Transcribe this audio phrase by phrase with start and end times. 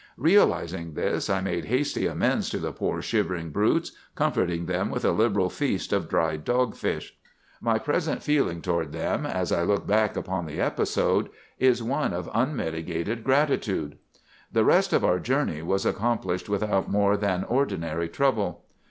[0.17, 5.11] "Realizing this, I made hasty amends to the poor, shivering brutes, comforting them with a
[5.11, 7.13] liberal feast of dried dogfish.
[7.61, 11.29] "My present feeling toward them, as I look back upon the episode,
[11.59, 13.99] is one of unmitigated gratitude.
[14.51, 18.63] "The rest of our journey was accomplished without more than ordinary trouble.